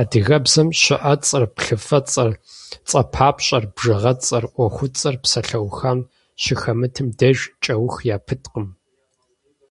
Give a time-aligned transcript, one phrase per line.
[0.00, 2.30] Адыгэбзэм щыӏэцӏэр, плъыфэцӏэр,
[2.88, 5.98] цӏэпапщӏэр, бжыгъэцӏэр, ӏуэхуцӏэр псалъэухам
[6.42, 8.66] щыхэмытым деж кӏэух япыткъым.